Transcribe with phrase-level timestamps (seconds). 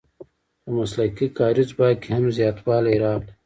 [0.63, 3.31] په مسلکي کاري ځواک کې هم زیاتوالی راغلی.